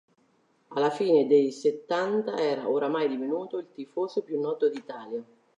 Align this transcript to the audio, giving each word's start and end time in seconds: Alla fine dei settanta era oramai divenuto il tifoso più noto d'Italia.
Alla 0.69 0.89
fine 0.89 1.27
dei 1.27 1.51
settanta 1.51 2.35
era 2.39 2.67
oramai 2.67 3.07
divenuto 3.07 3.59
il 3.59 3.67
tifoso 3.71 4.23
più 4.23 4.39
noto 4.39 4.67
d'Italia. 4.67 5.23